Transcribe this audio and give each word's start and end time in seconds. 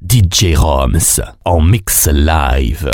DJ 0.00 0.54
Roms 0.54 1.20
en 1.44 1.60
mix 1.60 2.06
live. 2.06 2.88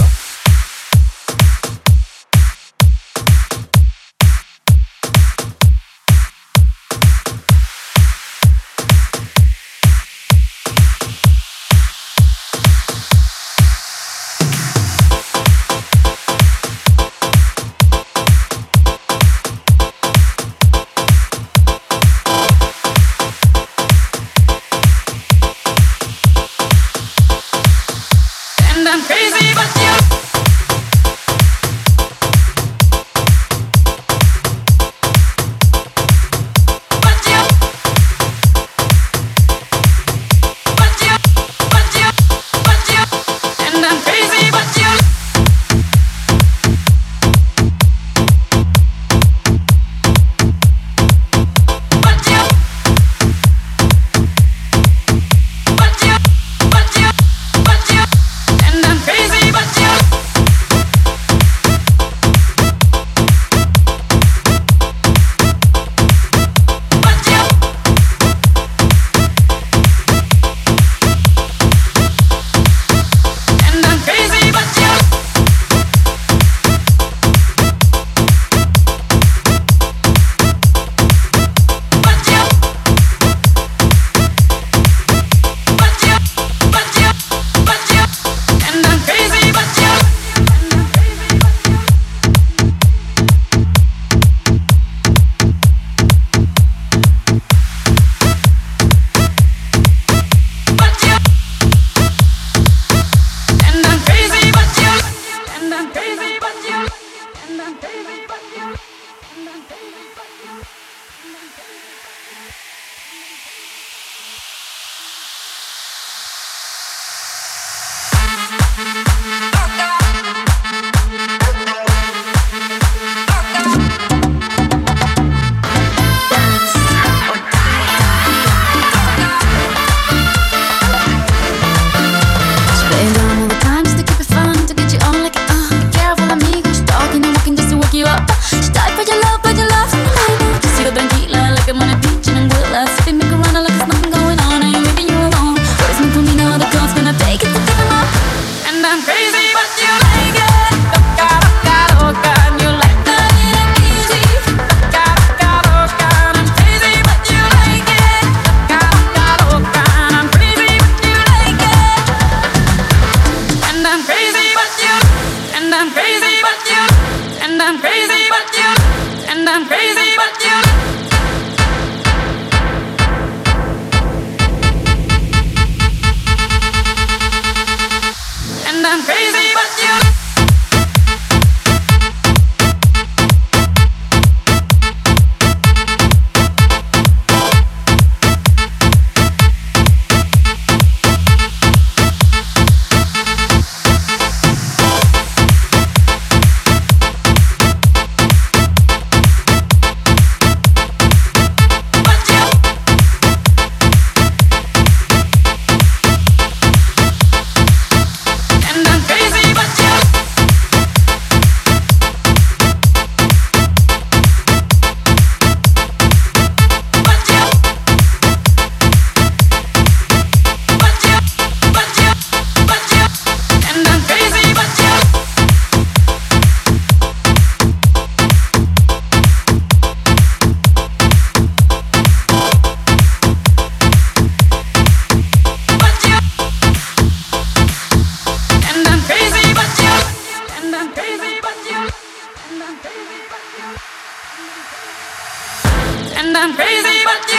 and 246.34 246.50
I'm 246.50 246.56
crazy, 246.56 247.04
but 247.04 247.32
you. 247.32 247.33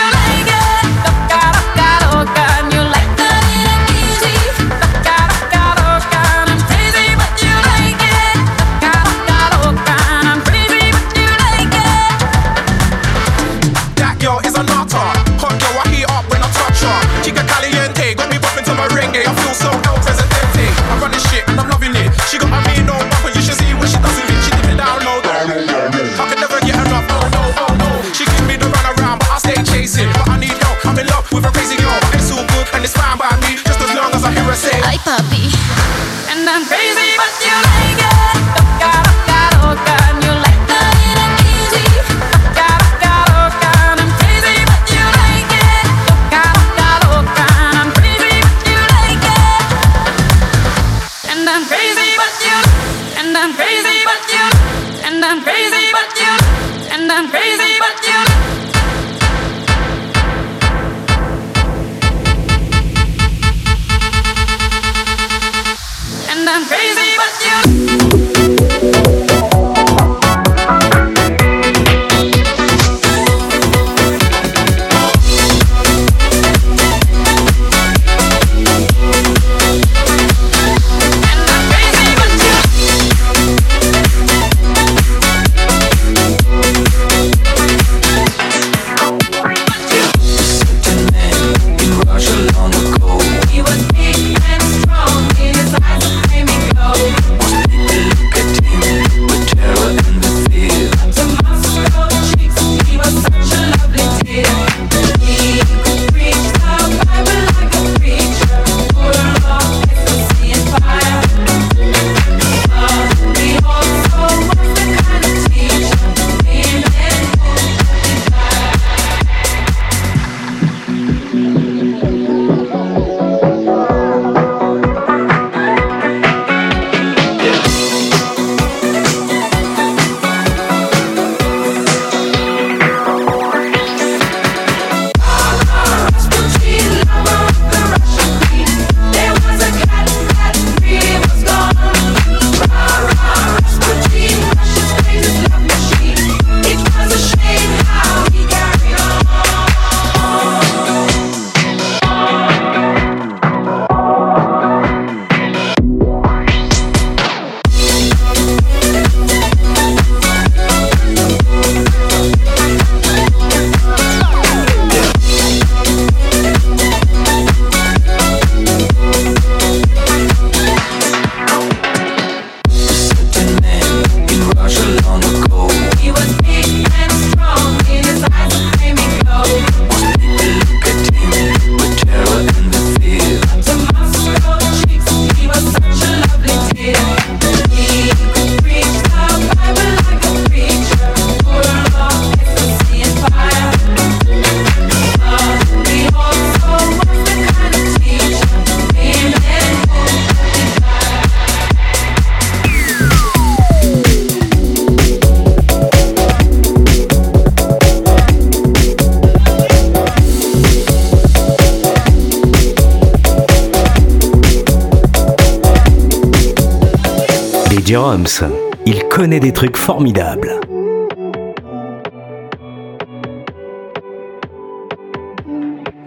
des 219.39 219.51
trucs 219.51 219.77
formidables. 219.77 220.59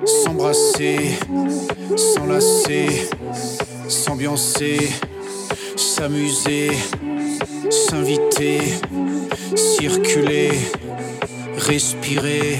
S'embrasser, 0.04 0.98
s'enlacer, 1.96 2.86
s'ambiancer, 3.88 4.88
s'amuser, 5.76 6.70
s'inviter, 7.70 8.60
circuler, 9.54 10.52
respirer, 11.56 12.58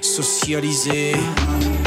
socialiser. 0.00 1.12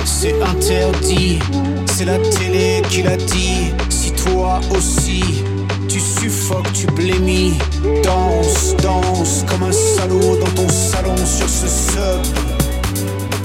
C'est 0.05 0.41
interdit, 0.41 1.39
c'est 1.87 2.05
la 2.05 2.19
télé 2.19 2.81
qui 2.89 3.01
l'a 3.01 3.17
dit, 3.17 3.73
si 3.89 4.11
toi 4.11 4.61
aussi 4.75 5.43
tu 6.73 6.87
blémis. 6.87 7.53
Danse, 8.03 8.75
danse 8.81 9.45
comme 9.47 9.63
un 9.63 9.71
salaud 9.71 10.37
dans 10.37 10.51
ton 10.51 10.69
salon 10.69 11.15
sur 11.17 11.49
ce 11.49 11.67
sub. 11.67 12.21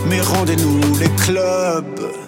Mais 0.08 0.20
rendez-nous 0.20 0.80
les 0.98 1.10
clubs. 1.10 2.27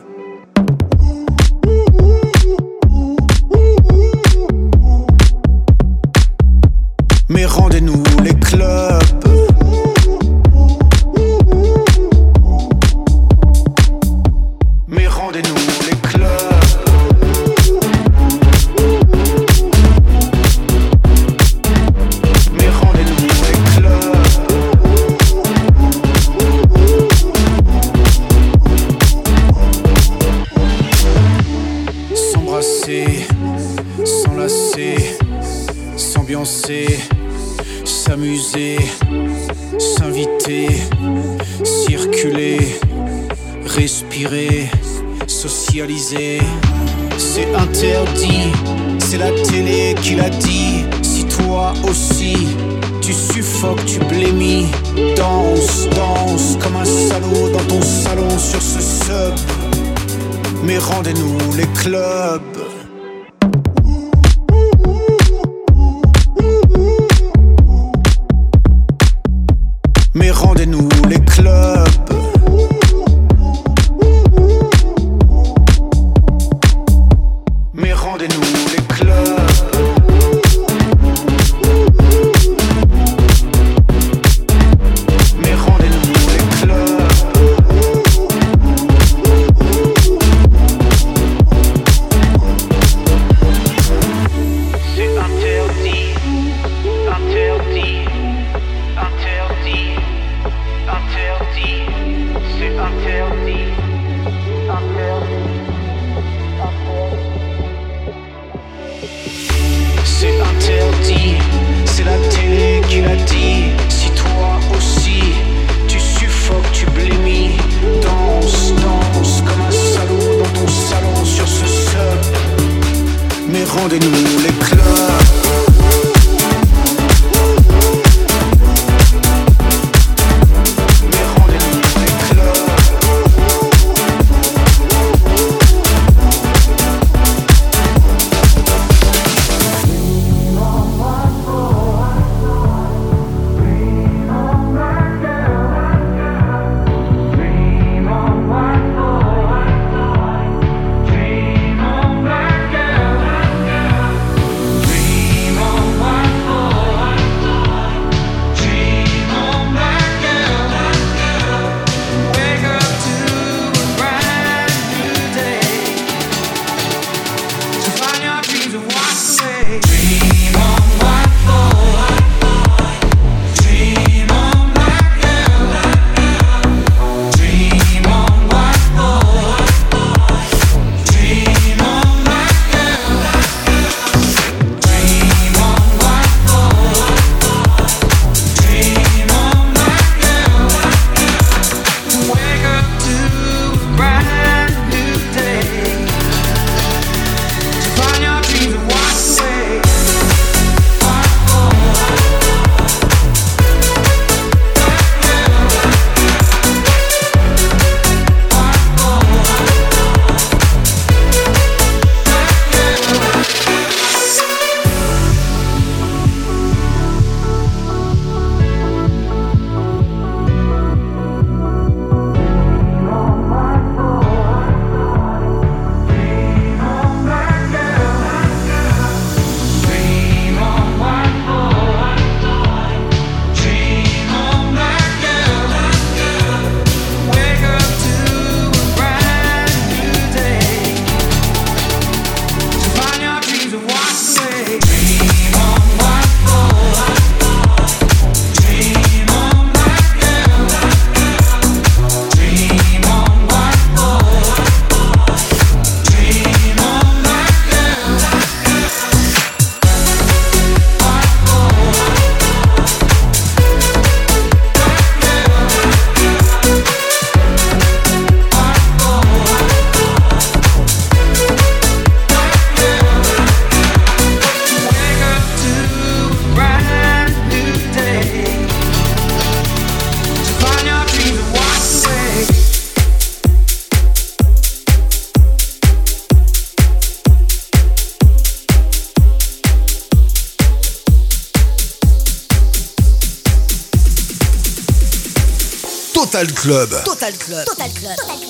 Total 296.41 296.55
Club. 296.55 296.91
Total 297.05 297.33
Club. 297.33 297.67
Total 297.67 297.91
Club. 297.91 298.17
Total 298.17 298.39
Club. 298.39 298.50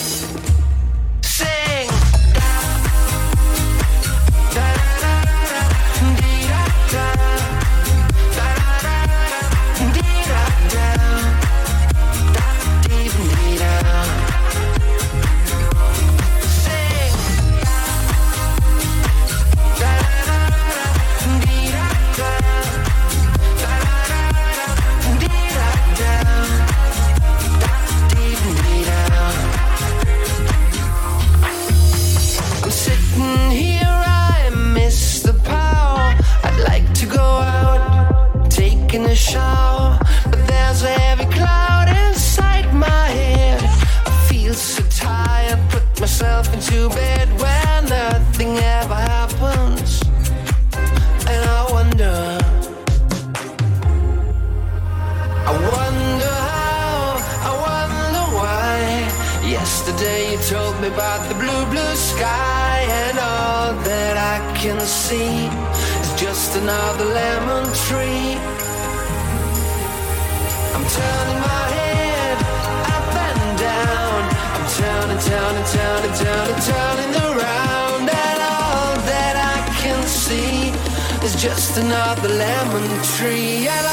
Just 81.91 82.21
the 82.21 82.29
lemon 82.29 83.03
tree. 83.03 83.90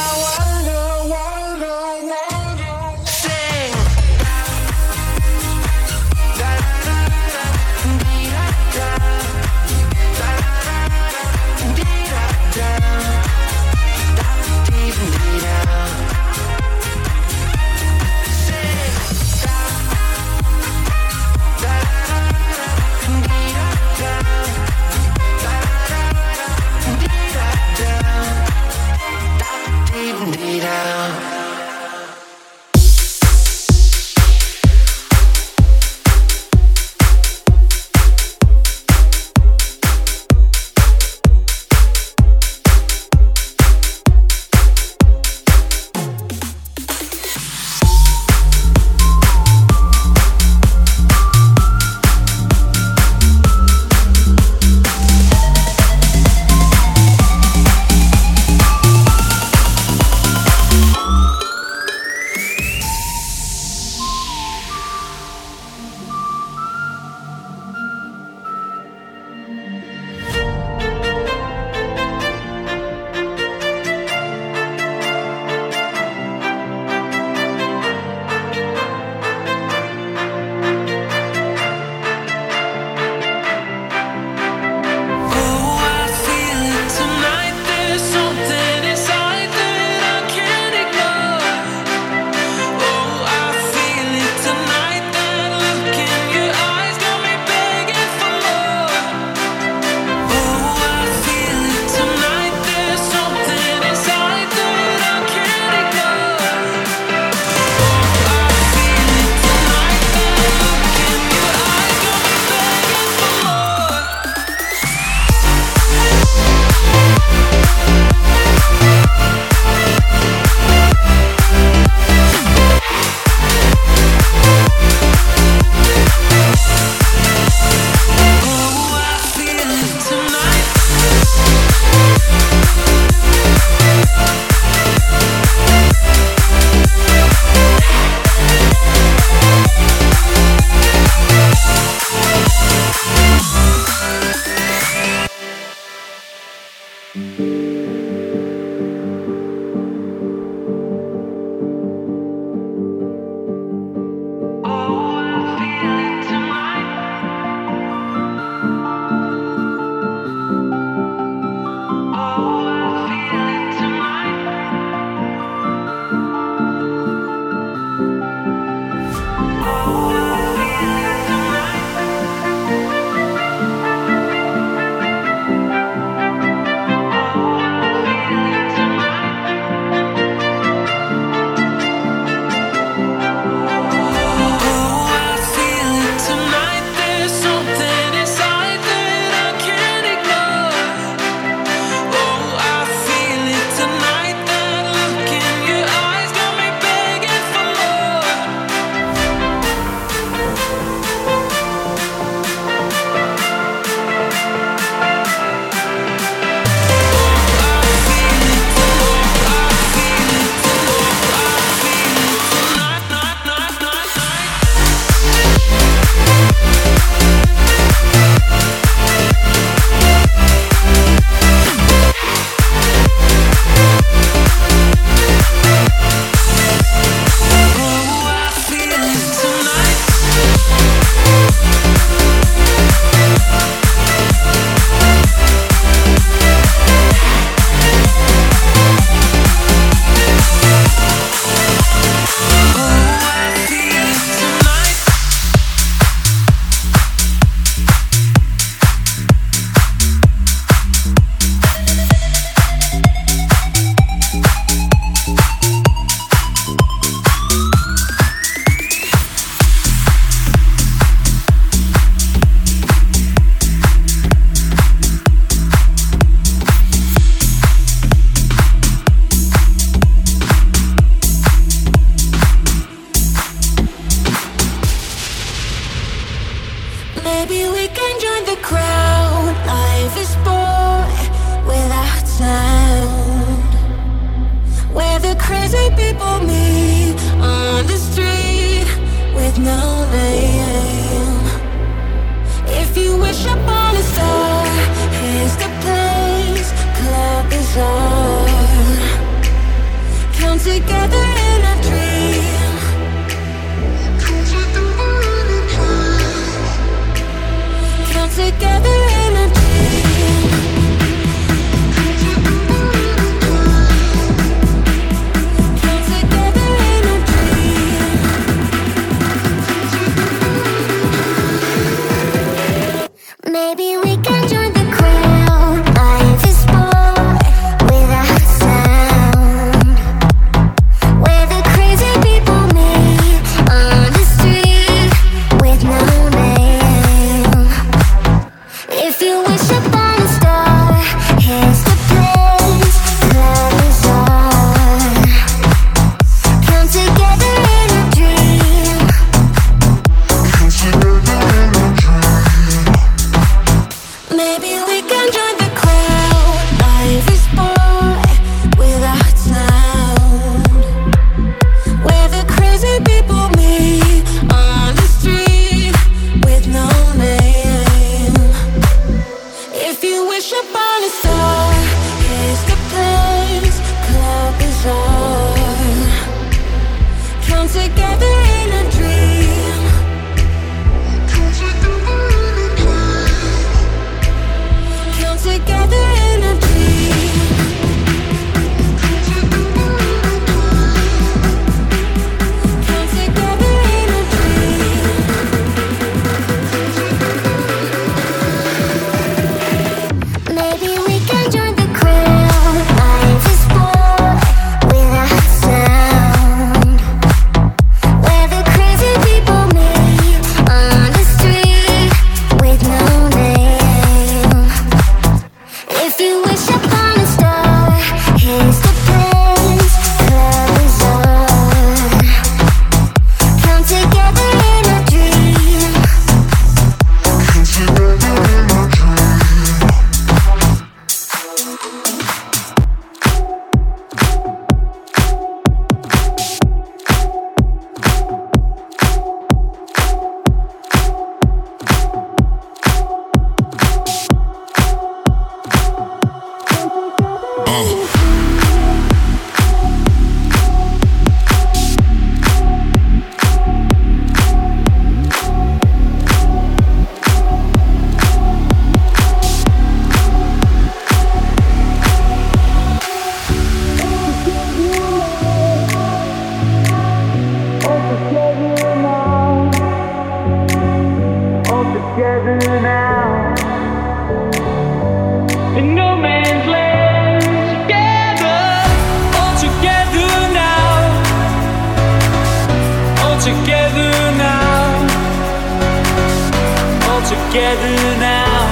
together 487.50 487.96
now. 488.20 488.66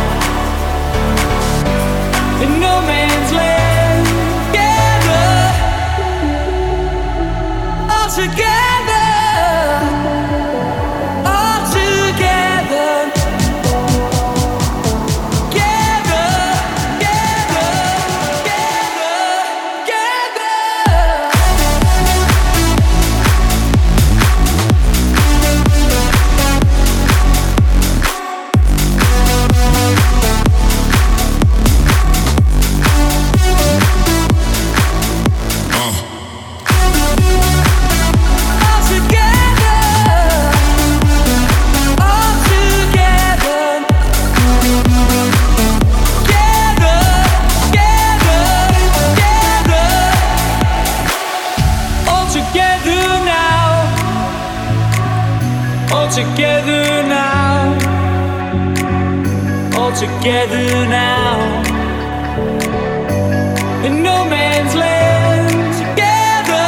In 2.43 2.61
no 2.61 2.83
man's 2.83 3.33
land 3.33 4.07
together. 4.53 5.25
All 7.91 8.11
together. 8.11 8.56
together 60.27 60.89
now. 60.89 61.63
In 63.87 64.03
no 64.03 64.25
man's 64.25 64.75
land, 64.75 65.73
together, 65.83 66.67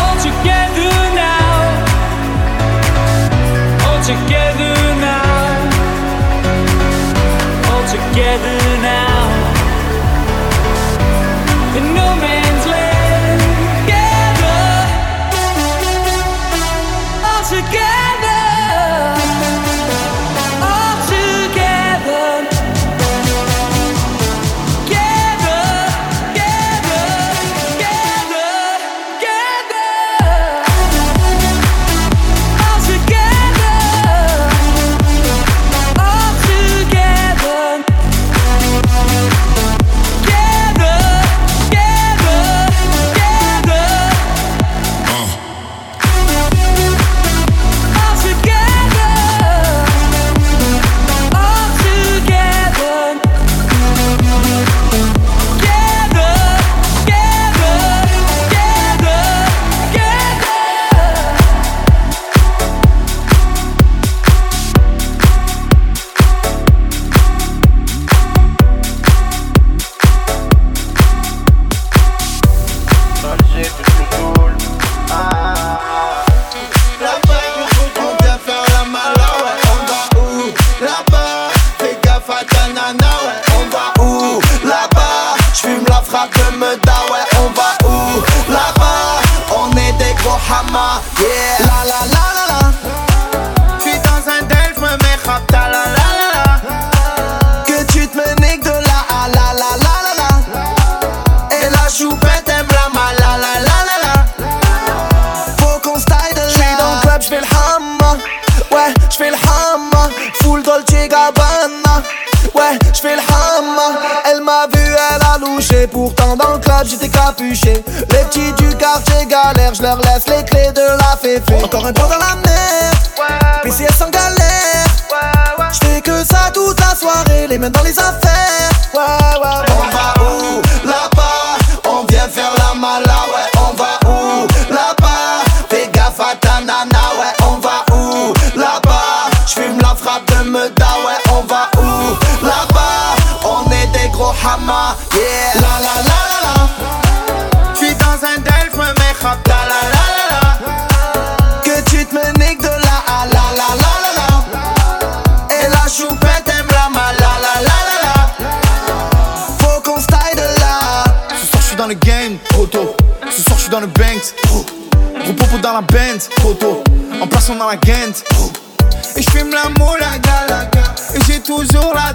all 0.00 0.16
together 0.28 0.92
now. 1.14 1.58
All 3.86 4.00
together 4.12 4.74
now. 5.08 5.60
All 7.70 7.84
together 7.96 8.58
now. 8.78 8.79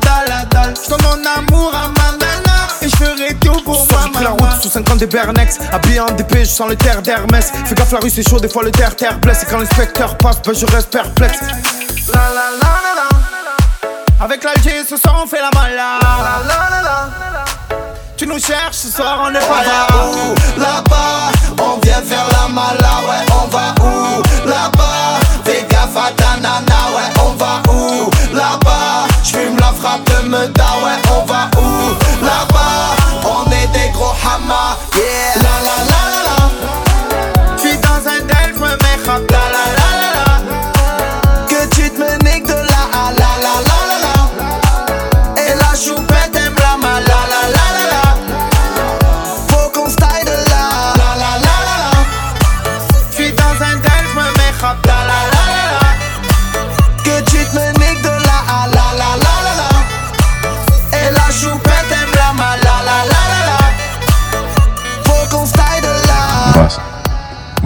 la 0.04 0.98
mon 1.04 1.26
amour 1.26 1.74
à 1.74 1.88
Mandana. 1.88 2.68
Et 2.82 2.90
je 2.90 2.96
ferai 2.96 3.34
tout 3.36 3.62
pour 3.64 3.88
la 4.22 4.30
route 4.32 4.62
sous 4.62 4.70
50 4.70 4.98
des 5.00 5.06
Bernex. 5.08 5.58
Habillé 5.72 6.00
en 6.00 6.06
DP, 6.06 6.40
je 6.40 6.46
sens 6.46 6.70
le 6.70 6.76
terre 6.76 7.02
d'Hermès. 7.02 7.52
Fais 7.66 7.76
gaffe, 7.76 7.92
la 7.92 8.00
rue 8.00 8.10
c'est 8.10 8.28
chaud, 8.28 8.40
des 8.40 8.50
fois 8.50 8.64
le 8.64 8.72
terre 8.72 8.96
terre 8.96 9.18
blesse. 9.20 9.44
Et 9.44 9.46
quand 9.46 9.60
l'inspecteur 9.60 10.18
passe, 10.18 10.42
ben 10.42 10.54
je 10.54 10.66
reste 10.66 10.92
perplexe. 10.92 11.40
La 12.14 12.20
la 12.20 12.52
la 12.62 12.74
la 12.86 12.92
la. 14.20 14.26
Avec 14.26 14.44
l'Alger, 14.44 14.84
ce 14.88 14.98
soir 14.98 15.22
on 15.24 15.28
fait 15.28 15.42
la 15.42 15.52
malade. 15.60 16.02
La 16.02 16.48
la 16.48 16.70
la 16.70 16.82
la 16.82 17.10
Tu 18.18 18.28
nous 18.28 18.40
cherches, 18.40 18.76
ce 18.76 18.92
soir 18.92 19.22
on 19.24 19.30
est 19.30 19.40
pas 19.40 19.64
là. 19.64 19.88
Où 19.96 20.60
Là-bas, 20.60 21.32
on 21.62 21.80
vient 21.80 22.02
faire 22.02 22.28
la 22.32 22.48
mala, 22.48 23.02
ouais, 23.08 23.26
on 23.32 23.48
va 23.48 23.76
où? 23.84 24.48
Là-bas. 24.48 24.75
frappe 29.80 30.04
de 30.10 30.28
meda, 30.28 30.70
ouais 30.84 31.00
on 31.12 31.26
va 31.26 31.50
où? 31.58 32.26
Là-bas, 32.26 32.96
on 33.24 33.52
est 33.52 33.68
des 33.68 33.90
gros 33.92 34.16
hamas 34.24 34.78
yeah. 34.96 35.36
La 35.36 35.56
la 35.68 35.78
la 35.92 36.02
la 36.14 36.22
la. 36.28 37.58
J'suis 37.58 37.78
dans 37.78 38.02
un 38.10 38.20
del, 38.22 38.50
j'me 38.56 38.68
mets 38.68 39.00
rap 39.06 39.24
la 39.32 39.46
la 39.54 39.64
la 39.80 39.88
la 40.02 40.10
la. 40.28 40.36
Que 41.48 41.60
tu 41.76 41.90
te 41.90 41.98
me 42.00 42.12
niques 42.24 42.48
de 42.48 42.54
la 42.54 42.84
la 43.18 43.32
la 43.44 43.54
la 43.68 43.78
la 43.90 43.98
la. 44.06 45.42
Et 45.42 45.54
là 45.56 45.70
j'joue 45.74 46.02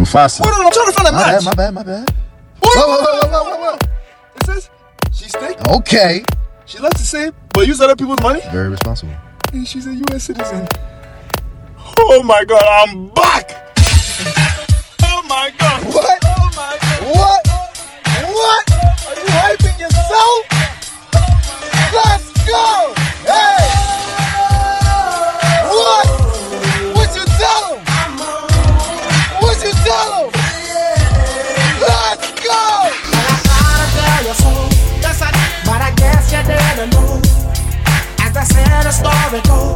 Mufasa. 0.10 0.44
Hold 0.44 0.56
on, 0.56 0.66
I'm 0.66 0.72
trying 0.72 0.86
to 0.88 0.92
find 0.92 1.06
that 1.06 1.14
my 1.14 1.32
match. 1.32 1.46
My 1.46 1.54
bad, 1.54 1.74
my 1.74 1.84
bad, 1.84 2.00
my 2.00 2.06
bad. 2.06 2.16
Whoa, 2.64 2.88
whoa, 2.88 3.02
whoa, 3.02 3.30
whoa, 3.30 3.44
whoa, 3.44 3.72
whoa. 3.72 3.78
It 4.36 4.46
says 4.46 4.70
she's 5.12 5.32
taken. 5.32 5.64
Okay. 5.70 6.24
She 6.66 6.80
left 6.80 6.98
the 6.98 7.04
same, 7.04 7.34
but 7.54 7.68
used 7.68 7.82
other 7.82 7.96
people's 7.96 8.22
money? 8.22 8.42
Very 8.52 8.70
responsible. 8.70 9.14
And 9.54 9.68
she's 9.68 9.86
a 9.88 9.94
U.S. 9.94 10.24
citizen. 10.24 10.68
Oh 11.98 12.24
my 12.24 12.44
god, 12.46 12.64
I'm 12.64 13.10
back! 13.10 13.52
oh 15.04 15.24
my 15.28 15.52
god! 15.58 15.84
What? 15.86 16.24
Oh 16.26 16.52
my 16.56 16.78
god! 16.82 17.04
What? 17.16 17.48
What? 18.34 18.72
Are 18.72 19.16
you 19.16 19.30
hyping 19.30 19.80
yourself? 19.80 20.46
Let's 21.94 22.48
go! 22.48 22.99
the 38.90 38.96
story 38.96 39.42
told, 39.42 39.76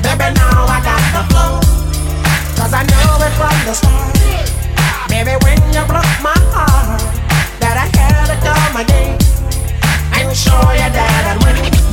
Baby, 0.00 0.30
now 0.38 0.66
I 0.70 0.78
got 0.86 1.02
the 1.10 1.22
flow. 1.30 1.58
Cause 2.54 2.72
I 2.72 2.82
know 2.86 3.26
it 3.26 3.32
from 3.34 3.56
the 3.66 3.74
start. 3.74 4.14
Baby, 5.08 5.34
when 5.42 5.58
you 5.74 5.82
broke 5.90 6.16
my 6.22 6.38
heart, 6.54 7.02
that 7.58 7.76
I 7.82 7.86
had 7.98 8.26
to 8.30 8.36
come 8.46 8.76
again 8.78 9.18
and 10.14 10.36
show 10.36 10.60
you 10.70 10.88
that 10.94 11.36
I'd 11.36 11.82
win. 11.82 11.91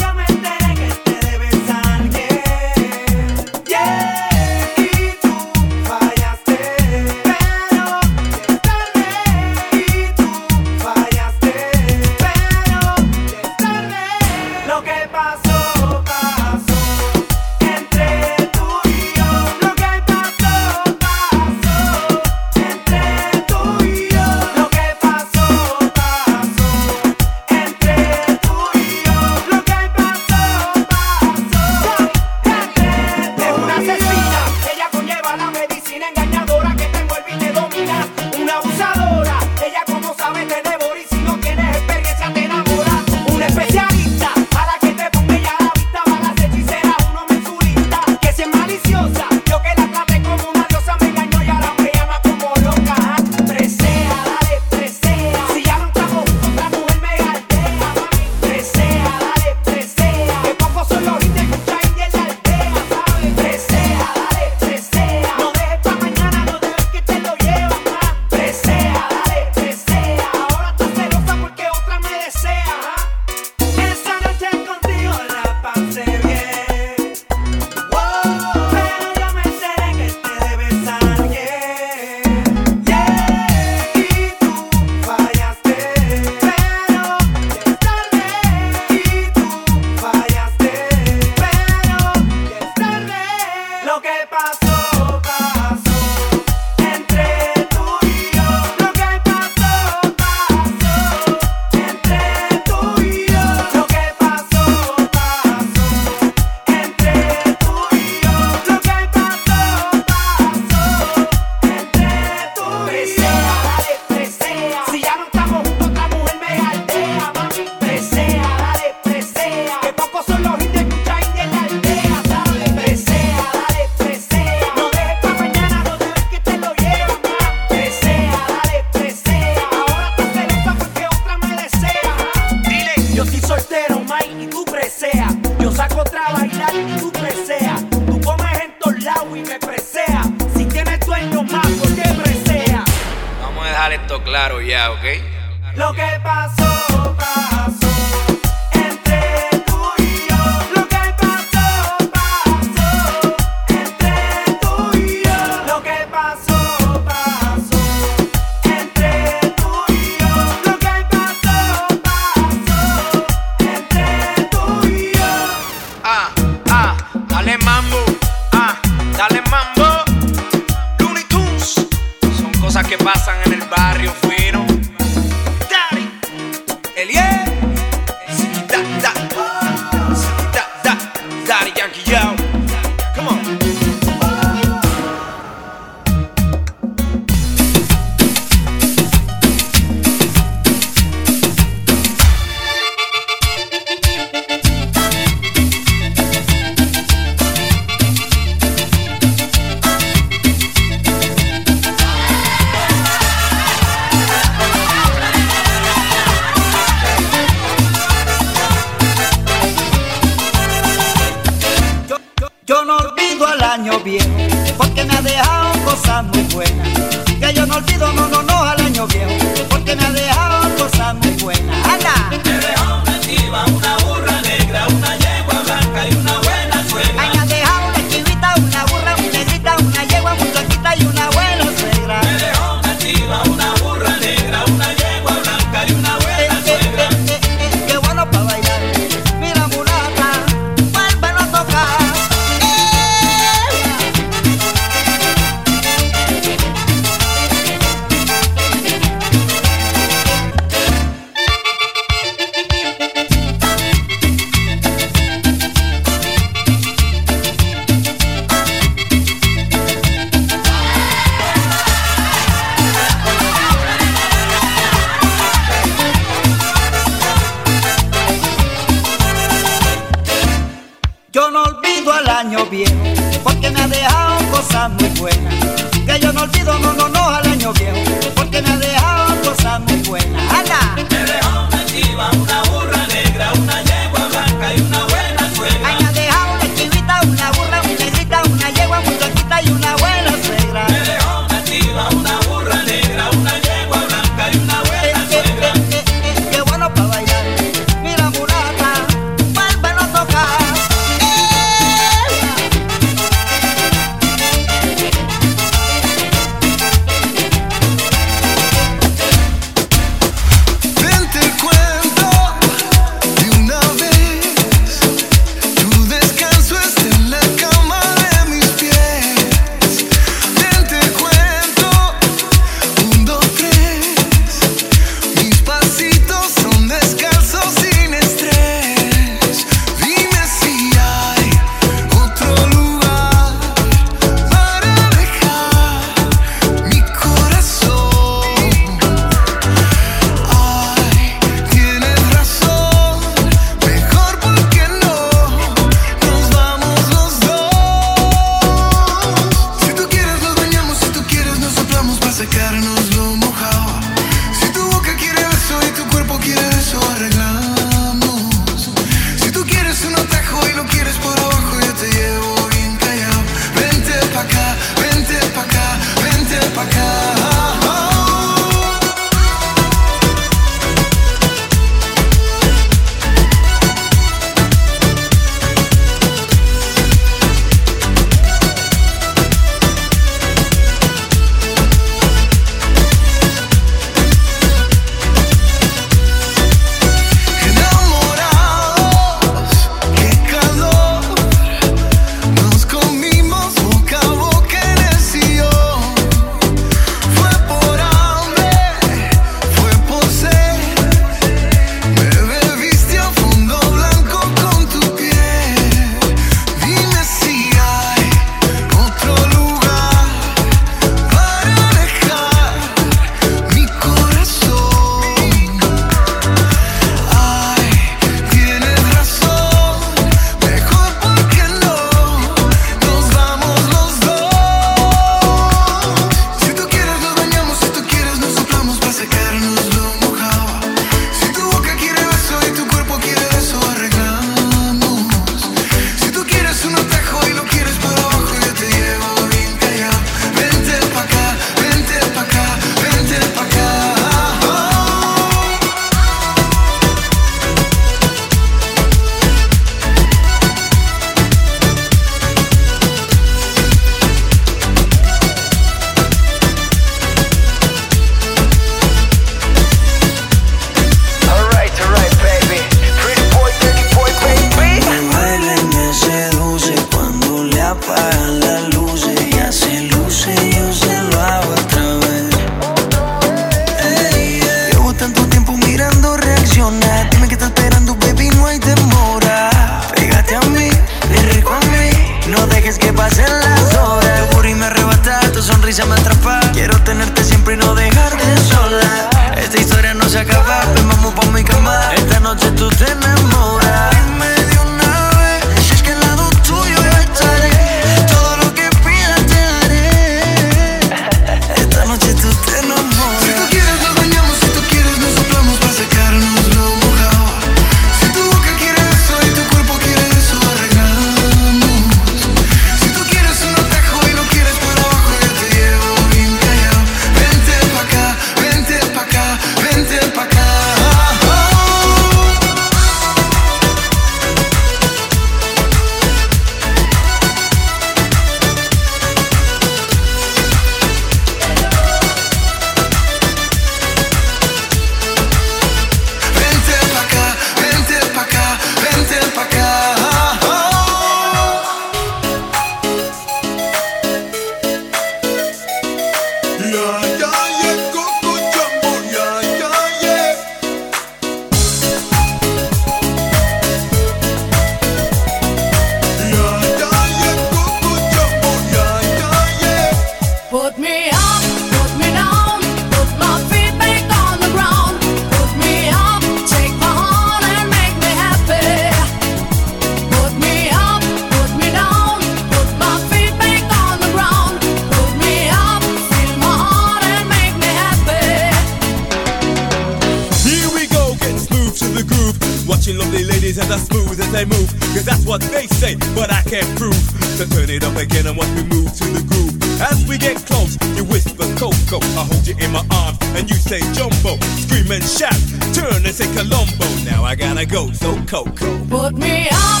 but 586.35 586.51
I 586.51 586.61
can't 586.63 586.87
prove. 586.97 587.23
So 587.57 587.65
turn 587.65 587.89
it 587.89 588.03
up 588.03 588.15
again 588.17 588.47
and 588.47 588.57
want 588.57 588.73
me 588.75 588.83
move 588.83 589.11
to 589.13 589.25
the 589.25 589.43
groove. 589.47 589.77
As 590.01 590.25
we 590.27 590.37
get 590.37 590.57
close, 590.65 590.97
you 591.15 591.23
whisper 591.25 591.67
Coco. 591.77 592.17
I 592.39 592.43
hold 592.49 592.65
you 592.65 592.75
in 592.79 592.91
my 592.91 593.05
arms 593.11 593.37
and 593.55 593.69
you 593.69 593.75
say 593.75 593.99
Jumbo. 594.13 594.57
Scream 594.81 595.11
and 595.11 595.23
shout, 595.23 595.53
turn 595.93 596.25
and 596.25 596.33
say 596.33 596.49
Colombo. 596.55 597.05
Now 597.23 597.43
I 597.43 597.55
gotta 597.55 597.85
go, 597.85 598.11
so 598.11 598.35
Coco. 598.45 599.05
Put 599.05 599.37
me 599.37 599.69
on. 599.69 600.00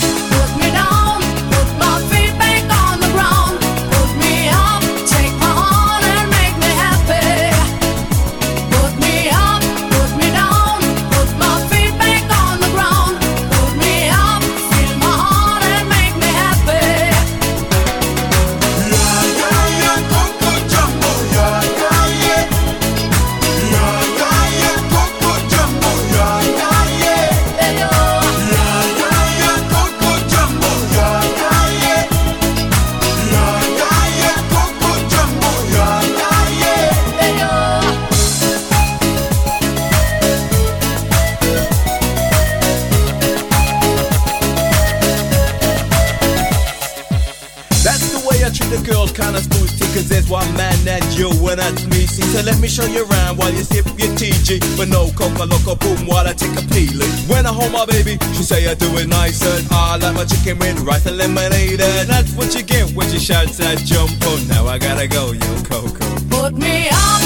me 52.61 52.67
show 52.67 52.85
you 52.85 53.03
around 53.05 53.37
while 53.37 53.51
you 53.51 53.63
sip 53.63 53.85
your 53.97 54.13
TG. 54.15 54.61
But 54.77 54.87
no 54.87 55.09
coca 55.17 55.45
loco 55.45 55.75
boom 55.75 56.05
while 56.05 56.27
I 56.27 56.33
take 56.33 56.53
a 56.53 56.65
peeling. 56.69 57.09
When 57.27 57.45
I 57.45 57.53
hold 57.53 57.71
my 57.71 57.85
baby, 57.85 58.17
she 58.35 58.43
say 58.43 58.69
I 58.69 58.75
do 58.75 58.87
it 58.97 59.07
nice 59.07 59.41
and 59.43 59.67
I 59.71 59.97
like 59.97 60.15
my 60.15 60.25
chicken 60.25 60.59
with 60.59 60.79
rice 60.81 61.05
and 61.07 61.17
lemonade. 61.17 61.81
And 61.81 62.09
that's 62.09 62.31
what 62.33 62.53
you 62.55 62.63
get 62.63 62.91
when 62.93 63.09
she 63.09 63.19
shouts 63.19 63.57
that 63.57 63.79
jump 63.79 64.11
on. 64.27 64.47
Now 64.47 64.67
I 64.67 64.77
gotta 64.77 65.07
go, 65.07 65.31
yo 65.31 65.63
Coco. 65.63 66.05
Put 66.29 66.53
me 66.57 66.89
on. 66.89 67.20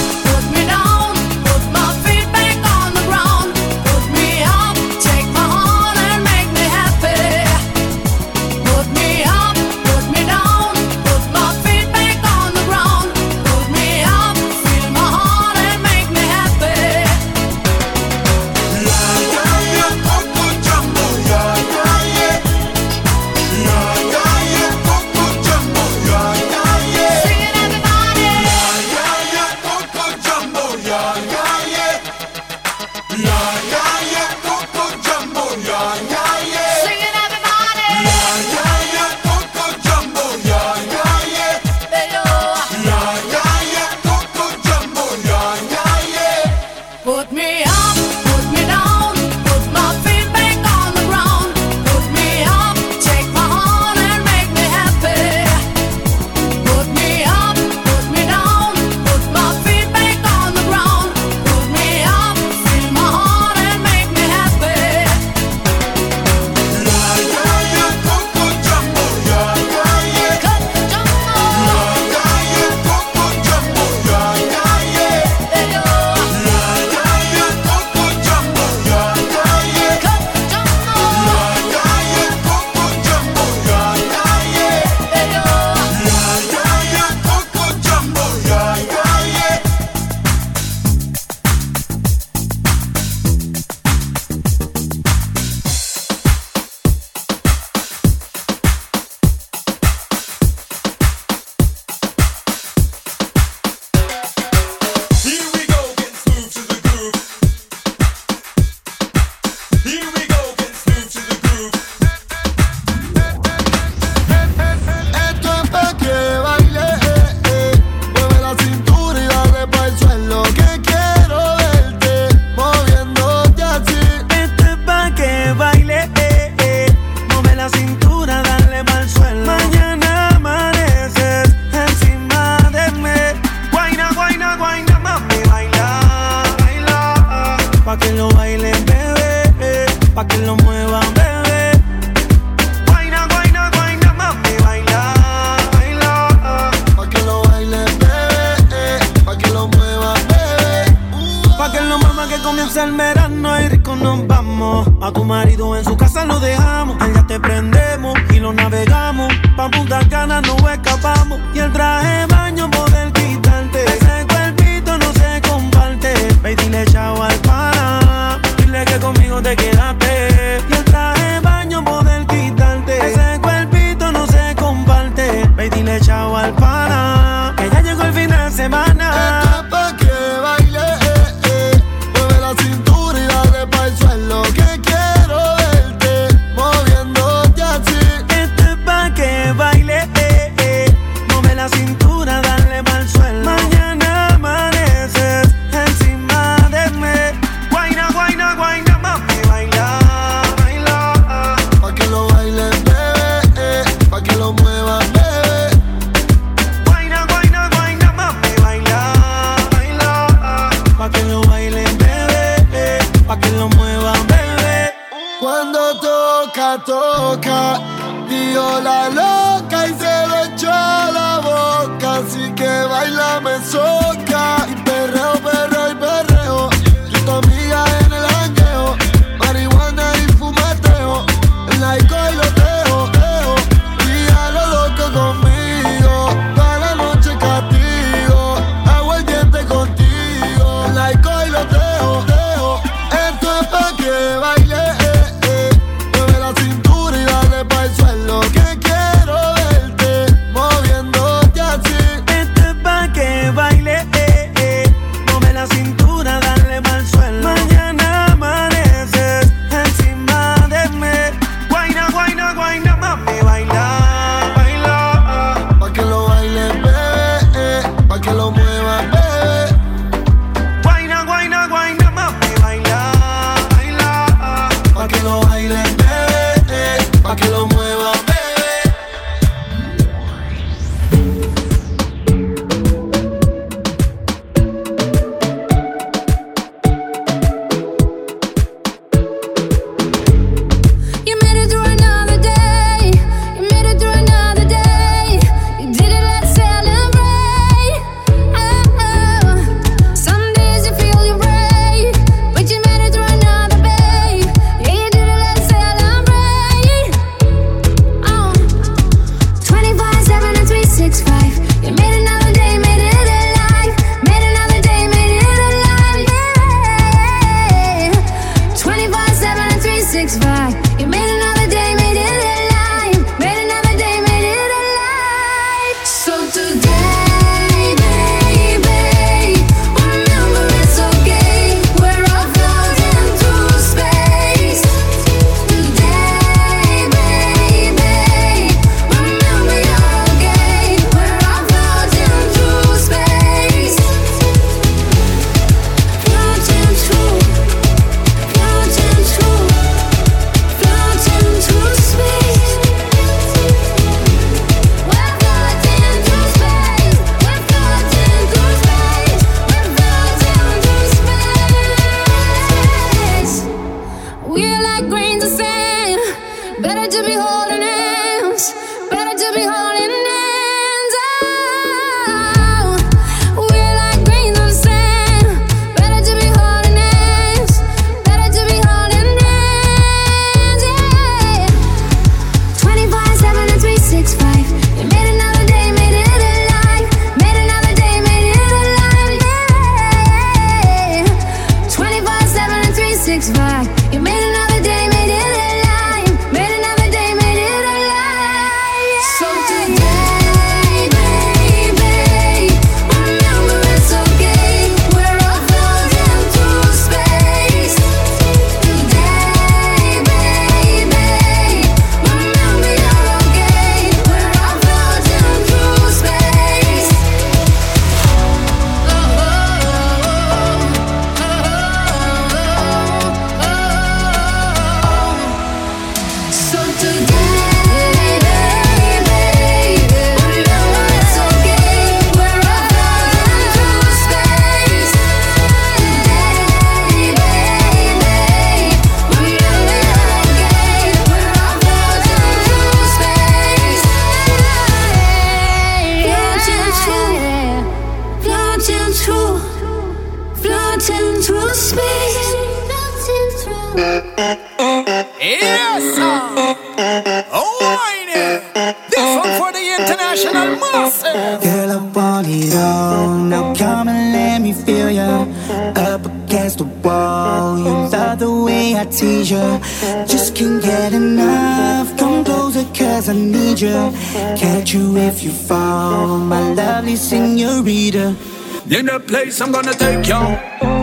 Name 478.96 479.08
the 479.08 479.20
place 479.20 479.60
I'm 479.60 479.74
gonna 479.74 479.94
take 479.94 480.26
you. 480.26 480.40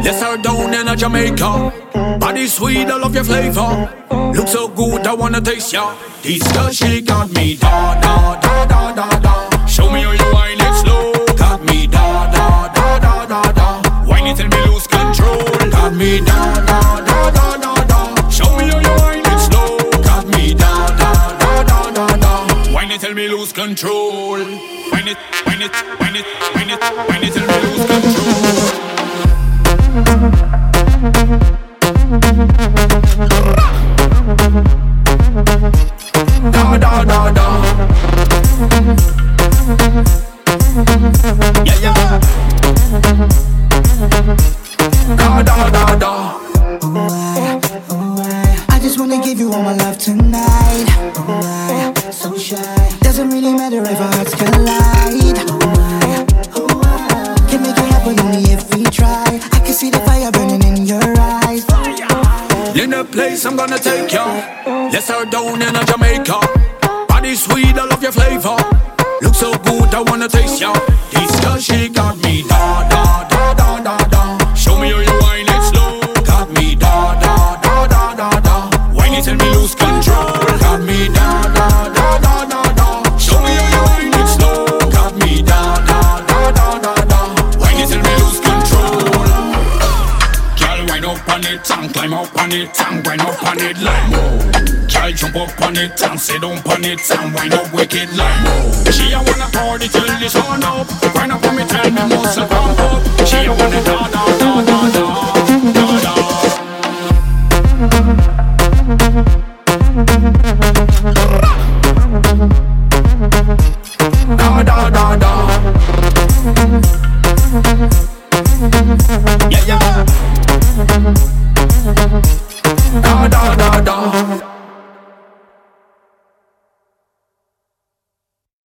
Yes, 0.00 0.22
I'm 0.22 0.40
down 0.40 0.72
in 0.72 0.88
a 0.88 0.96
Jamaica. 0.96 2.16
Body 2.18 2.46
sweet, 2.46 2.86
I 2.86 2.96
love 2.96 3.14
your 3.14 3.22
flavor. 3.22 3.92
Look 4.34 4.48
so 4.48 4.68
good, 4.68 5.06
I 5.06 5.12
wanna 5.12 5.42
taste 5.42 5.74
ya. 5.74 5.94
This 6.22 6.40
girl, 6.52 6.70
she 6.70 7.02
got 7.02 7.30
me 7.34 7.56
down. 7.56 7.91